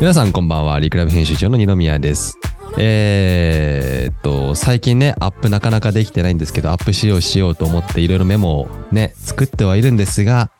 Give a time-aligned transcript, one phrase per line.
[0.00, 2.38] 皆さんこんばんは、リクラブ編集長の二宮です。
[2.78, 10.50] えーっと、最近ね、アップなかなかできてないんですけど、アップしようしようと思っていろいろメモをね、作ってはいるんですが、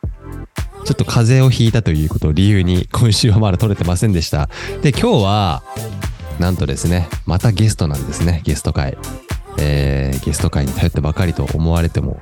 [0.85, 4.47] ちょっと風邪をひいたということを理由に、今週はまだ撮れてませんでした。
[4.83, 5.63] で、今日は、
[6.37, 8.95] なんとですね、またゲストなんですね、ゲスト会。
[9.57, 12.21] えー、ゲスト会に頼ってばかりと思われても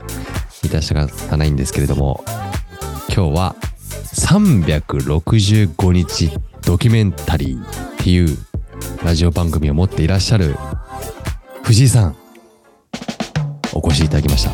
[0.63, 2.23] 致し方ないんですけれども、
[3.13, 3.55] 今日は
[4.15, 6.31] 365日
[6.69, 7.65] ドキュメンタリーっ
[7.97, 8.37] ていう
[9.03, 10.55] ラジオ番組を持っていらっしゃる
[11.63, 12.15] 藤井さん、
[13.73, 14.51] お越しいただきました。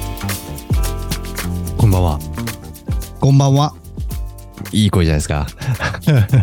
[1.75, 2.19] こんばんは。
[3.19, 3.84] こんばんは。
[4.71, 5.47] いい声じゃないですか。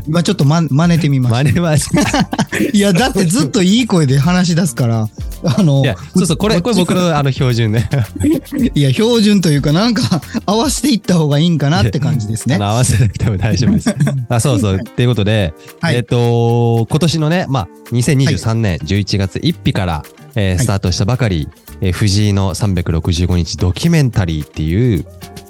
[0.06, 2.24] 今ちょっとま真似てみまし真似ました。
[2.24, 2.58] た。
[2.72, 5.08] いや、だってずっといい声で話し出すから、
[5.44, 5.82] あの、
[6.14, 7.88] そうそう、これ、これ僕のあの標準ね。
[8.74, 10.02] いや、標準というか、なんか、
[10.46, 12.56] 合わせていった方がいいんかなって感じですね。
[12.56, 13.94] 合わせなくても大丈夫です。
[14.28, 14.76] あそうそう。
[14.76, 21.48] っていうことで、はいえっ、と、今年のね、まあ、2023年11月1日から、えースタートしたばかり、
[21.80, 25.04] えー藤井の365日ドキュメンタリーっていう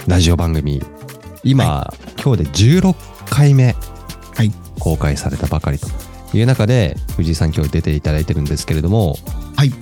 [0.07, 0.83] ラジオ番組、
[1.45, 2.95] 今、今日で16
[3.29, 3.75] 回目、
[4.35, 5.87] はい公開されたばかりと
[6.37, 9.17] いう中で、藤井さん今日出ていただいてるんですけれども、
[9.57, 9.69] はい。
[9.69, 9.73] い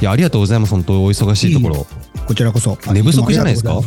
[0.00, 0.70] や、ありがとうございます。
[0.70, 1.86] 本当お忙しいところ。
[2.26, 2.78] こちらこそ。
[2.92, 3.80] 寝不足じゃないですか？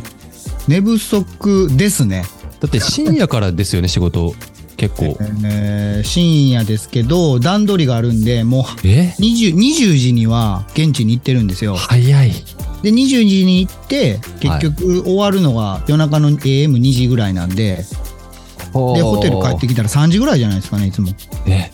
[0.68, 2.24] 寝不足ですね。
[2.60, 4.36] だって深夜からですよね、仕事。
[4.78, 5.18] 結構。
[5.44, 11.76] えー深夜ですけど、段取りがあるんで、もうえ？20、20時には現地に行ってるんですよ。
[11.76, 12.32] 早い。
[12.82, 17.84] で、20時に行って、結局終わるのが夜中の AM2 時ぐらいなんで、で、
[18.74, 21.10] ホテル帰ってきたら3時ぐらいじゃないですかね、いつも。
[21.48, 21.72] え、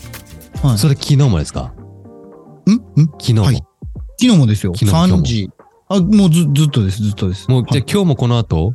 [0.62, 0.78] はい。
[0.78, 1.72] それ昨日もですか？
[2.66, 2.72] ん？
[2.72, 3.06] ん？
[3.18, 3.42] 昨日も。
[3.42, 3.62] はい
[4.18, 4.72] 昨日もですよ。
[4.74, 5.50] 昨日今日も3時。
[5.88, 7.50] あ、もうずずっとです、ずっとです。
[7.50, 8.72] もう、じゃ今日もこの後？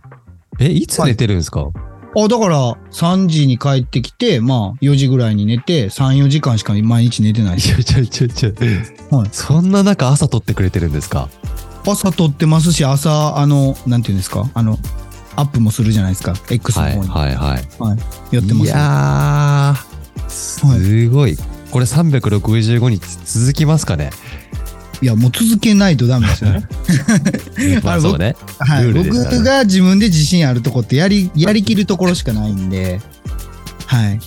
[0.59, 1.71] え、いつ寝てるんですか、
[2.15, 7.69] あ、だから、3時に帰ってきて、まあ、4時ぐらいに寝て、3、4時間しか毎日寝てないです。
[7.69, 9.17] いや、ちょちょちょ。
[9.17, 11.27] はいそんな中朝撮ってくれてるんですか？
[11.85, 14.77] 朝撮ってますし、朝、あの、なんていうんですか、あの、
[15.35, 17.09] アップもするじゃないですか？X のはい方に。
[17.09, 18.35] はいはい。
[18.35, 21.37] やってます、いやー、すごい。
[21.71, 24.09] これ365日続きますかね？
[25.01, 26.67] いや、もう続けないとダメですよね。
[27.83, 28.35] まあそうね。
[28.59, 28.91] はい。
[28.93, 33.01] 僕が自分で自信あるとこってやり、やりきるところしかないんで、
[33.87, 34.19] はい。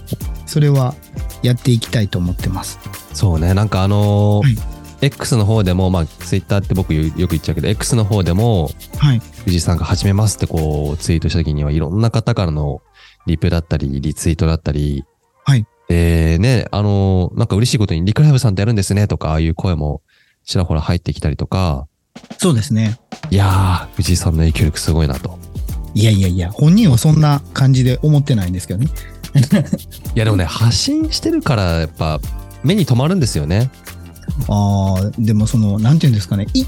[0.47, 0.94] それは
[1.42, 2.78] やっていきたいと思ってます。
[3.12, 3.54] そうね。
[3.54, 4.73] なんかあのーはい
[5.04, 9.20] X の方でも、まあ、ツイッターって僕よく言っちゃうけど、X の方でも、はい。
[9.44, 12.81] 藤井さんが始めますってこうツイートした時にはいろんな方からの
[13.26, 15.04] リプだったり、リツイートだったり、
[15.44, 15.66] はい。
[15.91, 20.03] えー、ね、あのーなんか嬉しいことにリクライブさんってやるんですねとか、ああいう声も
[20.44, 21.86] ちらほら入ってきたりとか、
[22.38, 22.98] そうですね。
[23.31, 25.38] いやー、藤井さんの影響力すごいなと。
[25.94, 28.88] いやいやいや、本人はそんな感じで思ってないんですけどね。
[30.15, 32.21] いやでもね、発信してるからやっぱ
[32.62, 33.71] 目に留まるんですよね。
[34.49, 36.67] ああ、でもその、なんていうんですかね、い、ん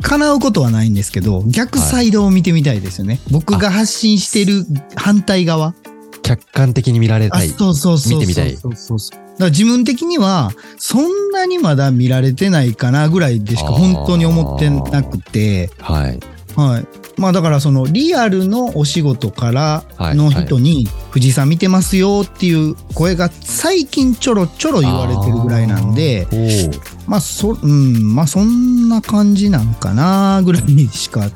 [0.00, 3.20] 叶うことはないんですけど、逆サイドを見てみたいですよね。
[3.30, 5.74] 僕が発信してる反対側。
[6.22, 7.48] 客観的に見られあ、たい。
[7.48, 8.18] そうそうそうそう。
[8.18, 9.18] 見てみたいそうそうそう。
[9.18, 16.20] だから自分的には、そんなにまだ見られてないかなぐらいでしか本当に思ってなくて、はい。
[16.58, 16.86] はい。
[17.20, 26.26] まあだからそのリアルのお仕事からはいの人に、藤井さん見てますよっていう声が最近ちょろちょろ言われてるぐらいなんで、
[27.06, 31.30] まあそ、うん、まあそんな感じなんかなぐらいにしか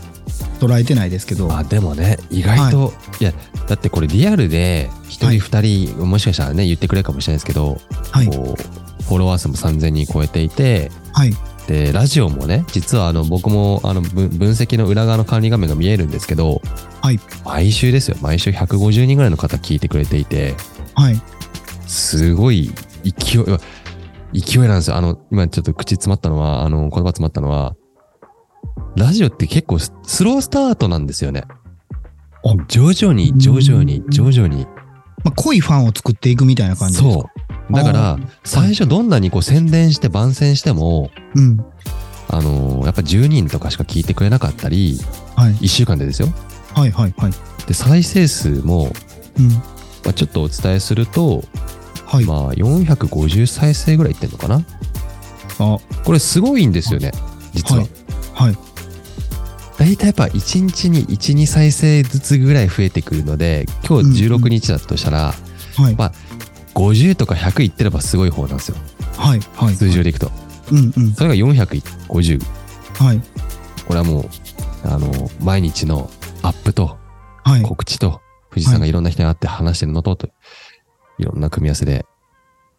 [0.58, 1.56] 捉えてないですけど。
[1.56, 3.32] あでもね意外と、い、や
[3.68, 7.78] だってこれリアルで一はい人二人、もしかしたらね言ってくれるかもしれないですけど、
[8.10, 8.26] はい。
[8.26, 11.32] こうフォロワー数も3000人超えていてはい。
[11.72, 16.60] でラジオもね実はあの僕もあの分分析の裏側の管理画面が見えるんですけど、
[17.00, 17.18] はい。
[17.46, 18.16] 毎週ですよ。
[18.20, 20.54] 毎週150人ぐらいの方聞いてくれていて
[20.94, 21.20] はい。
[21.86, 22.70] すごい
[23.04, 24.96] 勢い勢いなんですよ。
[24.96, 27.74] あの今ちょっと口詰まったのはあの言葉詰まったのは
[28.94, 31.44] ラジオって結構ススロースタートなんですよね。
[32.44, 34.66] あ徐々に徐々に徐々に。
[35.24, 37.20] まあ濃いファンを作っていくみたいな感じですか？
[37.20, 37.41] そう
[37.72, 41.64] だから最初どんなにこう宣伝して番宣してもうん。
[42.28, 44.98] あのーやっぱ10人とかしか聞いてくれなかったり
[45.36, 45.54] はい。
[45.54, 46.28] 1週間でですよ
[46.74, 47.32] はいはいはい。
[47.66, 48.90] で再生数も、
[49.38, 49.48] うん。
[49.48, 49.62] ま
[50.08, 51.44] あ、ちょっとお伝えすると、
[52.06, 52.24] はい。
[52.24, 54.64] まあ450再生ぐらいいってんのかな？
[55.58, 57.12] あ、これすごいんですよね
[57.52, 57.90] 実は、はい
[58.34, 58.58] はい。
[59.78, 65.34] 大体やっぱ1日に12再生ずつぐらい増えてくるので今日16日だとしたら、
[65.76, 65.94] はい。
[65.94, 66.12] まあ
[66.74, 68.76] 50とか100いってればすごい方なんですよ
[69.16, 69.40] はい。
[69.54, 69.74] はい。
[69.74, 70.30] 数字でいくと
[70.70, 71.12] うんうん。
[71.12, 72.40] それが450
[72.94, 73.20] はい。
[73.86, 74.28] これはもう
[74.84, 76.10] あの毎日の
[76.42, 76.98] アップと
[77.44, 77.62] はい。
[77.62, 78.20] 告知と
[78.50, 80.28] 藤井さんがいろんな人に会って話してるのとと
[81.18, 82.04] いろんな組み合わせで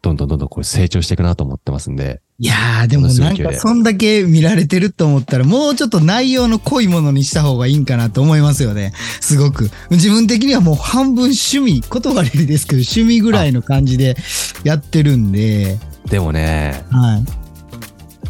[0.01, 2.21] どんどんどんどんこれ成長していくなと思ってますんで。
[2.43, 8.91] いやー、でもなんかそんだけ見られてると思ったら、もうちょっと内容の濃いものにした方がいいんかなと思いますよね。
[9.21, 9.71] すごく。
[9.91, 14.17] 自分的にはもう半分趣味、言葉悪いですけど、趣味ぐらいの感じで
[14.65, 15.79] やってるんで。
[16.09, 17.25] でもね、はい。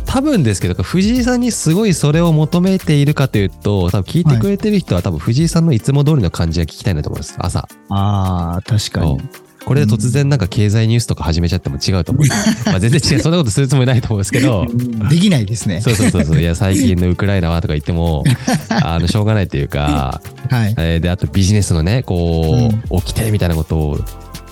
[0.06, 7.36] 多分ですけど、藤井さんにすごいそれを求めているかというと、多分聞いてくれてる人は多分藤井さんのいつも通りの感じが聞きたいなと思います。
[7.39, 7.68] 朝。
[7.89, 9.18] ああ、確かに。
[9.65, 12.25] これで突然なんか経済ニュースとか始めちゃっても違うと思う。
[12.68, 13.19] まあ全然違う。
[13.21, 14.65] そんなことするつもりないと思うんですけど。
[15.10, 15.81] できないですね。
[15.81, 16.42] そうそうそうそう。
[16.42, 18.24] いや、最近のウクライナはとか言っても、
[18.69, 20.74] あの、しょうがないというか、はい。
[20.77, 24.00] えーで、あとビジネスのね、こう、起きてみたいなことを、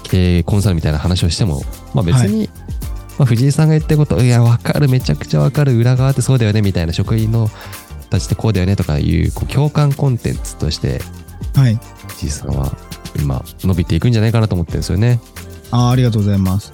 [0.03, 1.63] 経営コンサルみたいな話をしても、
[1.93, 2.49] まあ別に、
[3.17, 7.49] まあ藤井さんが言ってること、いや、わかる、めちゃくちゃわかる、裏側ってそうだよね、みたいな職員の
[8.09, 11.01] たちってこうだよねとかいう、こう共感コンテンツとして、
[11.55, 11.79] はい。
[12.07, 12.75] 藤井さんは
[13.19, 15.19] 今、伸びていくんじゃないかなと思ってるんですよね。
[15.71, 16.73] あーありがとうございます。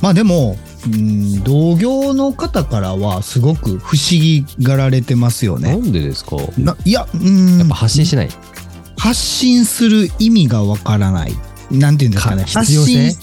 [0.00, 0.56] まあでも、
[0.86, 5.72] うん同業の方からはすごく不思議がられてますよね。
[5.72, 6.36] なんでですか？
[6.56, 8.30] ないや、うんやっぱ発信しない。
[8.96, 11.34] 発信する意味がわからない。
[11.70, 12.44] なんていうんですかね。
[12.44, 13.14] か必要性？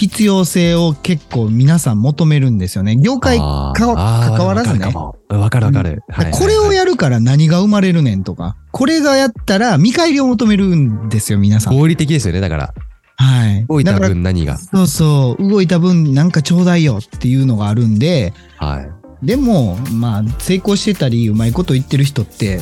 [0.00, 2.96] 必要性を結構皆さん求めるんですよね。
[2.96, 6.02] 業界か関わらずねわかるわかる
[6.32, 11.76] これをやるから何が生まれるねんとか、これがやったら見返りを求めるんですよ、皆さん。
[11.76, 12.74] 合理的ですよね、だから。
[13.16, 13.66] はい。
[13.66, 14.56] 動いた分何が。
[14.56, 18.90] そうそう、動いた分なんかちょうだいよっていうのがあるんで、はい。
[19.22, 22.60] でも、まあ、成功してたり、うまいこと言ってる人って、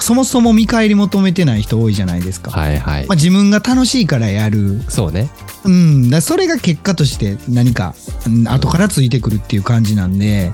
[0.00, 2.50] そもそも見返り求めてない人多いじゃないですか。
[2.50, 3.16] はいはいまあ、。
[3.16, 4.80] 自分が楽しいからやる。
[4.88, 5.30] そうね。
[5.64, 6.10] うん。
[6.10, 7.94] だそれが結果として何か、
[8.26, 10.52] うん後からついてくるっていう感じなんで、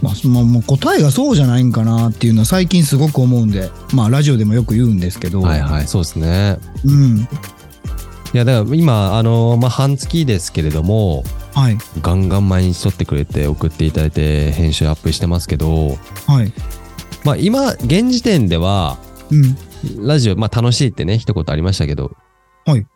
[0.00, 5.86] まあ、そまあもう答えがそうじゃないんかなっていうのは最近すごく思うんで、まあ、ラジオでもよく言うんですけど、はいはい。
[5.86, 6.58] そうですね。
[6.84, 7.18] うん。
[7.18, 11.24] いや、だから今、あの、まあ、半月ですけれども、
[11.56, 11.78] はい。
[12.02, 16.52] ガンガン毎日撮ってくれて送っていただいて編集アップしてますけど、はい。
[17.24, 18.98] まあ今、現時点では、
[19.30, 20.06] うん。
[20.06, 22.14] ラジオ、まあ楽しいってね、一言ありましたけど、
[22.66, 22.86] はい。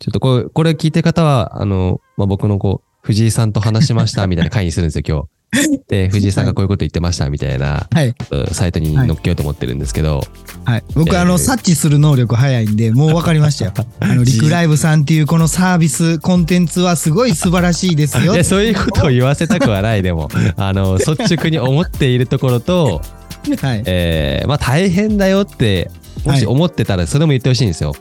[0.00, 5.28] ちょっとこれ、これ聞いてる方は、あの、まあ僕のこう、藤井さんと話しましたみたいな回にするんですよ、今日。
[5.88, 8.14] で、藤井さんがこういうこと言ってましたみたいな、はい。
[8.52, 10.22] サイトに載っけようと思ってるんですけど、
[10.64, 10.84] はい。
[10.94, 13.72] 僕、えーあの、察知する能力早いんで、もう分かりましたよ。
[14.00, 20.28] あの、リクライブさんっていうこのサービス、コンテンツはすごい素晴らしいですよそういうことを言わせたくはない、でも。
[20.56, 23.02] あの、率直に思っているところと、
[23.60, 23.82] はい。
[23.86, 25.90] えー、まあ大変だよって、
[26.24, 27.94] もし思ってたらそれも言ってほしいんですよ。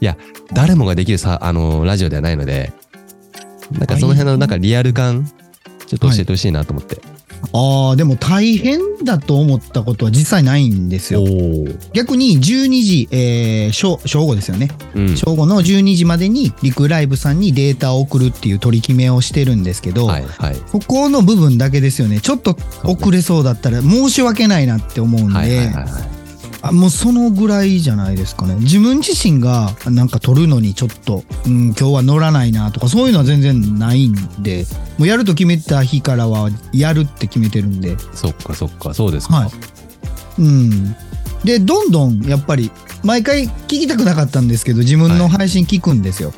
[0.00, 0.16] いや、
[0.52, 2.72] 誰もができるさ、あの、ラジオではないので、
[3.72, 5.28] なんかその辺のなんかリアル感、
[5.86, 7.00] ちょっと教えてほしいなと思って。
[7.52, 11.22] ああ、でも大変だと思ったことは実際ないんですよ。
[11.22, 12.40] お逆に12
[12.82, 14.70] 時、えー、正正午ですよね。
[14.94, 15.16] うん。
[15.16, 20.56] 正午の12時までにリクライブさんにデータを送るっていう取り決めをしてるんですけど、はいはい。
[20.72, 22.20] ここの部分だけですよね。
[22.20, 26.15] ちょっと遅れそうだったら申し訳ないなって思うんで、はいはいはいはい。
[26.62, 28.54] あもうそのぐらいじゃないですかね。
[28.56, 34.66] 自分自身がなんか撮るのにちょっと、うん、今日は乗らないなとかそういうのは全然ないんで、
[34.98, 39.36] もうやると決めた日からはやるって決めてるんで、そっかそっか、そうですか。
[39.36, 39.50] はい
[40.38, 40.94] うん。
[41.44, 42.70] で、どんどんやっぱり
[43.02, 46.32] 毎回聞きたくなかったんですけど、自分の配信聞くんですよ。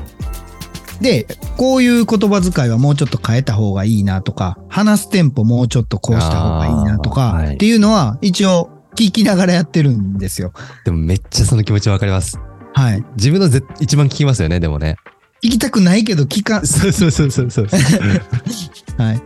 [1.00, 10.52] で、こういう言葉遣いはもうちょっと変えた方がいいなとか、話すテンポもうちょっとこうした方がいいなとか、はいっていうのは一応聞きながらやってるんですよ。
[10.84, 12.38] でもめっちゃその気持ちわかります。
[12.74, 13.04] はい。
[13.16, 14.96] 自分のぜ一番聞きますよね、でもね。
[15.42, 17.68] 聞きたくないけど聞か、そうそうそうそうそう。
[18.98, 19.22] はい。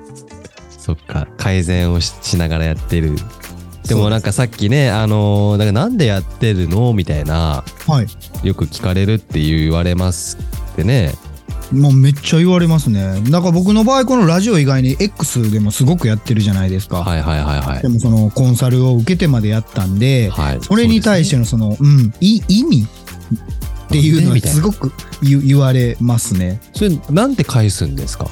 [0.78, 3.16] そっか、改善をししながらやってる。
[3.86, 6.92] でもなんかさっきね、あのー、なんかなんでやってるの？
[6.92, 8.46] みたいな、はい。
[8.46, 10.38] よく聞かれるって言われます
[10.72, 11.14] ってね。
[11.72, 13.22] もうめっちゃ言われますね。
[13.30, 17.02] だから僕の場合、このラジオ以外に X でもすごくやってるじゃないですか。
[17.02, 17.88] はいはいはいはいで。
[17.88, 20.58] もそのコンサルを受けてまでやったんで、はい。
[20.62, 22.86] それに対してのその、うん、い意味？
[23.86, 26.60] っていうのはすごく言言われますね。
[26.72, 28.26] それなんて返すんですか？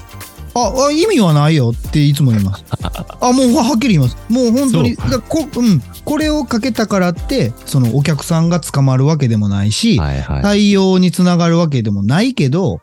[0.54, 2.64] あ、あ意味はないよっていつも言います。
[3.20, 4.16] あ、もうはっきり言います。
[4.28, 10.42] もう本当に、だこうん、これをかけたからって、そのお客さんが捕まるわけでもないし、はいはい。
[10.42, 12.80] 対応につながるわけでもないけど、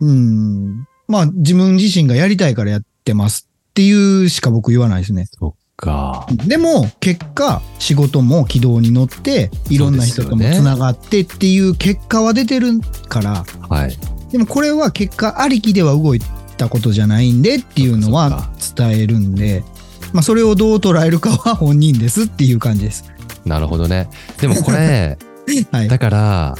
[0.00, 5.26] うん、まあ自分自身がやりたいからやってますっていうしか僕言わないですね。
[5.26, 6.26] そっか。
[6.46, 13.96] でも結果仕事も軌道に乗っていろんな人ともそうですよねつながってっていう結果は出てるから、はい。
[14.30, 16.20] でもこれは結果ありきでは動い
[16.56, 19.64] たことじゃないんでっていうのはか伝えるんで、
[20.12, 23.04] まあそれをどう捉えるかは本人ですっていう感じです。
[23.44, 24.08] なるほどね。
[24.40, 25.18] でもこれ、
[25.72, 25.88] はい。
[25.88, 26.58] だから、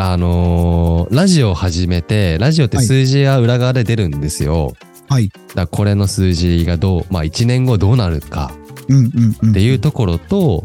[0.00, 4.74] あのーラジオを始めて、ラジオって数字が裏側で出るんですよ。
[5.08, 5.28] はい。
[5.56, 8.52] だこれの数字がどう、まあ1年後どうなるか
[8.88, 9.50] うんうんうん。
[9.50, 10.58] っていうところと、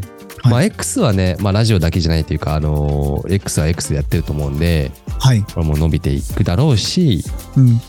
[0.43, 5.41] はいまあ X はね、まあラジオだけじゃないというか、あのー X は X でやってると思うんで、はい。
[5.41, 7.23] これも伸びていくだろうし、
[7.57, 7.81] うん。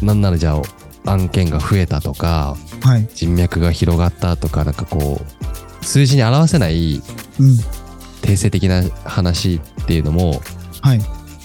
[0.00, 0.62] なんならじゃ
[1.04, 3.08] あ案件が増えたとか、はい。
[3.12, 7.02] 人脈が広がったとか、なんかこう、数字に表せない
[7.40, 7.56] うん。
[8.22, 10.40] 定性的な話っていうのも、
[10.84, 10.98] はい。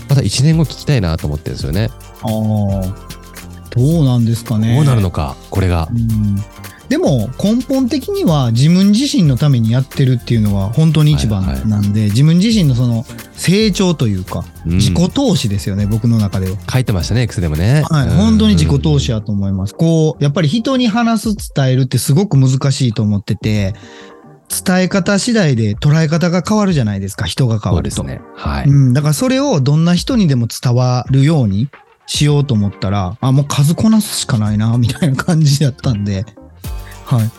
[0.09, 1.89] また1年後聞きたいなと思ってるんですよね。
[2.23, 3.09] ああ。
[3.69, 4.75] どうなんですかね。
[4.75, 5.95] どうなるのか、これがう。
[5.95, 6.35] ん
[6.89, 16.57] でも根本的には自分自身のためにやってるっていうのが本当に一番はいはいなんで、自分自身のその成長というか、うん自己投資ですよね、僕の中では。
[16.69, 17.83] 書いてましたね、X でもね。
[17.89, 19.75] はい、うん本当に自己投資やと思います。
[19.75, 23.75] こう、やっぱり人に話す、伝えるってすごく難しいと思ってて、
[24.49, 28.03] 伝え方次第で捉え方が変わるじゃないですか、人が変わると。
[28.03, 28.19] ね。
[28.35, 28.65] はい。
[28.67, 31.69] うん、だからそれをどんな人にでも伝わるように
[32.07, 36.25] しようと思ったら、あ、もう数こなすしかないな、みたいな感じだったんで、
[37.05, 37.31] はい、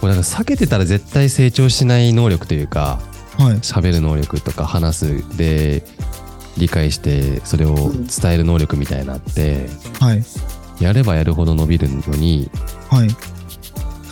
[0.00, 2.98] これなんか避けてたら絶対成長しない能力というか、
[3.38, 5.84] はい、喋る能力とか話すで、
[6.56, 9.68] 理解してそれを伝える能力みたいなって、
[10.00, 10.24] はい、
[10.80, 12.50] やればやるほど伸びるのに、
[12.90, 13.08] はい。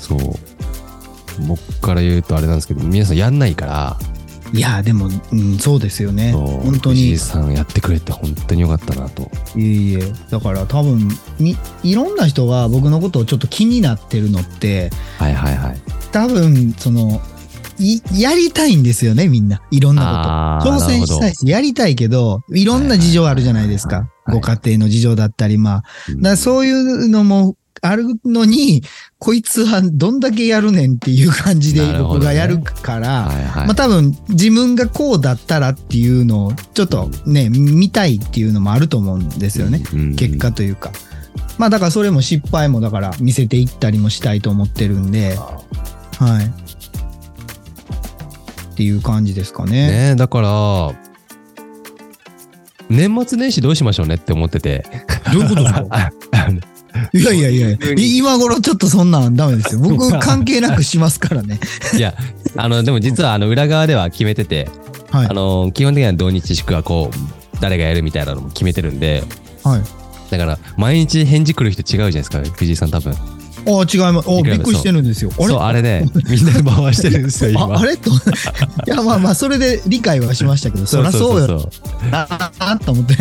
[0.01, 0.21] そう。
[1.41, 3.99] 僕から言うとあれなんですけど、皆さんやんないから、
[4.55, 6.33] いや、でも、うん、そうですよね。
[6.33, 7.19] 本当に藤井。
[7.19, 9.31] さんやってくれて本当によかったなと。
[9.57, 10.13] いえいえ。
[10.31, 11.09] だから多分、
[11.39, 15.81] み、いろんな人が僕のことをちょっと気になってるのって、はいはいはい。
[16.13, 17.23] 多分、その、
[17.79, 19.63] い、やりたいんですよね、みんな。
[19.71, 20.77] いろんなこと。
[20.77, 23.97] 挑戦したいし、やりたいけど、いろんな事情あるじゃないですか。
[23.97, 25.85] はいご家庭の事情だったり、まあ。
[26.09, 28.83] うんだそういうのもあるのに、
[29.19, 33.67] こいつはどんだけやるねんっていう感じで僕がやるから、はいはい。
[33.67, 39.83] まあ多分自分がこうだったらっていうのをちょっとね、見たいっていうのもあると思うんですよね。
[39.93, 40.93] うん結果というか。
[41.59, 45.37] まあだからそれも失敗もだから見せていったりもしたいと思ってるんで、
[46.19, 46.47] はい。
[48.73, 50.13] っていう感じですかね。
[50.13, 50.93] ねだから、
[52.89, 54.85] 年末年始どうしましょうねって思ってて。
[55.33, 55.87] どういうことですか？
[55.91, 56.11] あ
[57.15, 59.81] いやいやいやいや、い今頃ちょっとそんなんダメですよ。
[59.85, 61.61] 僕関係なくしますからね。
[61.97, 62.15] いや、
[62.57, 64.71] あの、でも実はあの裏側では決めてて、
[65.11, 65.33] はいあ。
[65.35, 69.25] の、基本的には同日祝はこう、誰がやるみたいなのも決めてるんで、
[69.63, 69.83] はい。
[70.31, 73.15] だから、毎日返事来る人違うじゃないですか、藤井さん多分。
[73.65, 74.29] あ違います。
[74.29, 75.31] おびっくりしてるんですよ。
[75.39, 75.49] あれ？
[75.49, 77.63] そう、あれね、 みんなで回してるんですよ、今。
[77.67, 77.97] ああれ？
[77.97, 78.11] と。
[78.11, 78.15] い
[78.87, 81.47] や、まあまあ、それで理解はしましたけど、そりゃそうよ。
[81.47, 81.69] そう
[82.11, 83.15] ああと思って。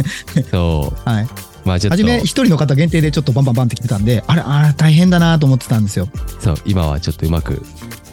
[0.50, 1.10] そう。
[1.10, 1.28] はい。
[1.66, 6.08] まあちょっと、はじめ、一人の方限定でちょっとバンバンバンって来てたんで、あれ、あれ大変だなと思ってたんですよ。
[6.40, 7.64] そう、今はちょっとうまく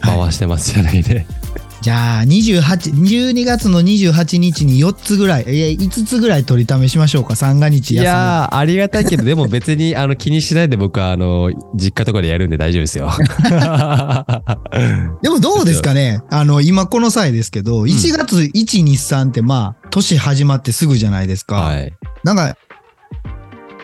[0.01, 1.25] 回してますじゃないで。
[1.81, 8.05] じゃあ、28、12月の28日に4つぐらい、いや、5つぐらい取りためしましょうか、三が日い休み。
[8.05, 13.09] やー、ありがたいけど、でも別に あの気にしないで僕はあの、実家とかでやるんで大丈夫ですよ。
[15.21, 21.55] でもどうですかねあの、今この際ですけど、1月1、2、3ってまあ、年始まってすぐじゃないですか。
[21.55, 21.93] はい。
[22.25, 22.57] なんか、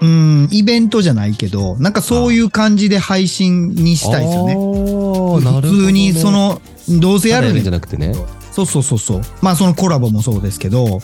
[0.06, 4.56] うーん、イベントじゃないけど、なんかそういう感じで配信にしたいですよね。
[4.56, 8.14] おーなるほどね普通に、そ、の、どうせやるねんじゃなくてね。
[8.52, 9.22] そうそうそうそう。
[9.42, 11.02] まあそのコラボもそうですけど、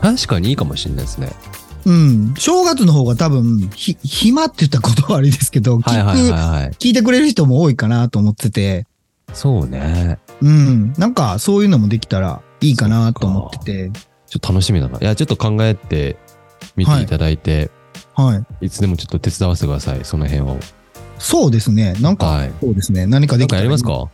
[0.00, 1.32] 確かにいいかもしれないですね。
[1.86, 6.70] うん、正月の方が多分、ひ、暇って言ったことは悪いですけど、聞く、はいはいはいはい。
[6.78, 8.86] 聞いてくれる人も多いかなと思ってて、
[9.34, 10.18] そうね。
[10.40, 13.90] うん、なんかそういうのもできたらいいかなと思ってて、
[14.26, 14.98] ちょっと楽しみだな。
[14.98, 16.16] いや、ちょっと考えて
[16.76, 17.70] みていただいて、はい。
[18.60, 20.58] い、つでもちょっと手伝わせてください、その辺を。
[21.18, 21.94] そうですね。
[22.00, 23.06] なんか、はいそうですね。
[23.06, 24.08] 何かできたらいいやりますか？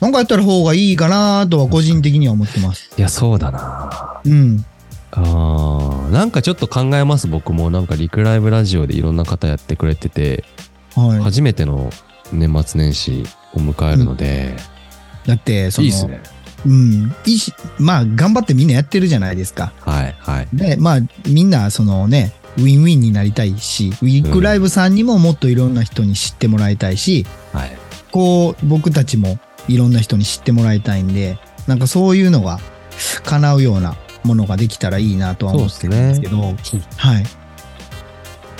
[0.00, 2.90] なんかやったら方がいいかなとは個人的には思ってます。
[2.96, 4.20] いや、そうだな。
[4.24, 4.64] うん。
[5.12, 7.70] あーなんかちょっと考えます、僕も。
[7.70, 10.44] なんかリクライブラジオでいろんな方やってくれてて、
[10.96, 11.20] はい。
[11.20, 11.90] 初めての
[12.32, 13.24] 年末年始
[13.54, 14.56] を迎えるので、
[15.26, 16.20] だって、その、いいですね。
[16.66, 17.14] うん。
[17.26, 19.72] いいし、まあ、頑張ってみんなやってるじゃないですか。
[19.80, 20.48] はい、はい。
[20.52, 27.76] で、まあ、みんな、そのね、ウィンウィンになりたいし、ウィークライブさんにももっといろんな人に知ってもらいたいし、はい。
[28.12, 32.60] こう、僕たちもいろんな人に知ってもらいたいんで、なんかそういうのが
[33.24, 36.54] 叶うようなものができたらいいなとは思ってるんですけど、はい。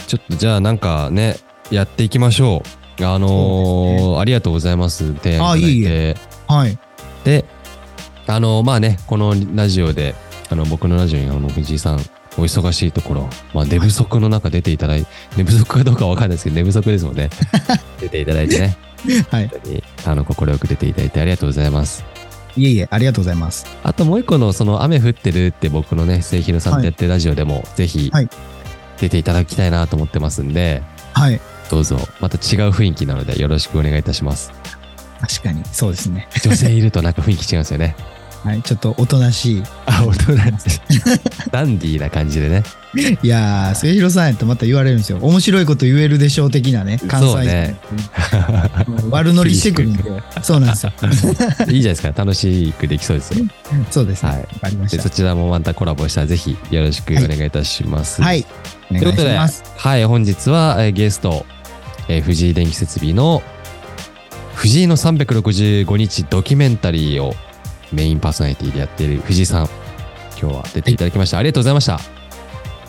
[0.07, 1.37] ちょっとじゃあなんかね、
[1.71, 2.63] やっていきましょ
[3.01, 3.05] う。
[3.05, 5.15] あのーありがとうございます。
[5.15, 5.67] 提案いただいて。
[5.67, 6.17] あいえ
[6.49, 6.79] いはい。
[7.25, 7.45] で、
[8.27, 10.15] あのーまあね、このラジオで、
[10.51, 12.01] あの、僕のラジオにあの、藤井さん、
[12.37, 17.31] お忙しいところ、まあ、寝不足の中出ていただいて、寝不足かどうかわかんないですけど、寝不足ですもんね。
[18.01, 18.77] 出ていただいてね、
[19.31, 19.49] はい。
[19.49, 22.05] 本当に、あの、快く出ていただいてありがとうございます。
[22.57, 23.67] いえいえ、ありがとうございます。
[23.83, 28.29] あともう一個の、その雨降ってるって僕のね、末広さんとやってるラジオでも、ぜひはい、
[29.01, 31.41] 出ていただきたいなと思ってますんで、はい。
[31.71, 34.53] どうぞ、また違う雰囲気なのでよろしくお願いいたします。
[35.21, 36.29] 確かに、そうですね。
[36.43, 37.97] 女性いるとなんか雰囲気違うんですよね。
[38.45, 38.63] はい。
[38.63, 40.37] ちょっとおとなしあ、大人
[41.51, 42.63] ダンディーな感じでね。
[42.95, 43.27] い。
[43.27, 45.19] いやー、末広さんやとまた言われるんですよ。
[45.23, 46.99] 面白いこと言えるでしょう的なね。
[47.09, 47.33] 関西人。
[47.33, 47.77] そうね
[49.03, 50.03] うん悪乗りしてくるんで。
[50.43, 50.93] そうなんですよ。
[51.01, 52.13] いいじゃないですか。
[52.15, 53.47] 楽しくできそうですよ。
[53.91, 54.31] そうですね。
[54.31, 58.19] はいわかりましでそちらもまたコラボしたらぜひよろしくお願いいたします。
[58.19, 58.25] た。
[58.25, 58.45] はい。
[58.91, 59.65] お願いということで、します。
[59.77, 61.47] はい、本日は、えーゲスト、
[62.09, 63.43] えー藤井電気設備の
[64.55, 67.35] 藤井の365日ドキュメンタリーを
[67.95, 69.69] メインパーソナリティでやっている藤井さん、
[70.41, 71.39] 今日は出ていただきました。
[71.39, 72.01] ありがとうございました。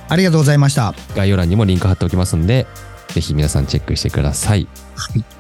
[0.08, 0.88] ありがとうございました。
[0.88, 2.68] は概要欄にもリンク貼っておきますんで、
[3.10, 4.62] ぜひ皆さんチェックしてください。
[4.62, 4.68] い。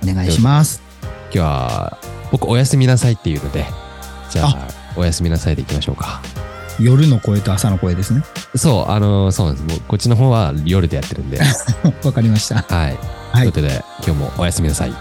[0.03, 0.81] お願いします。
[1.25, 1.97] 今日は
[2.31, 3.65] 僕おやすみなさいっていうので、
[4.29, 6.21] じゃあおやすみなさいでいきましょうか。
[6.79, 8.21] 夜の声と朝の声ですね。
[8.55, 9.67] そう、あのそうなんです。
[9.67, 11.39] もうこっちの方は夜でやってるんで。
[12.03, 12.65] わかりました。
[12.67, 12.97] はい。
[13.31, 14.93] はいということで、今日もおやすみなさい。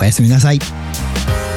[0.00, 0.58] おやすみなさい。「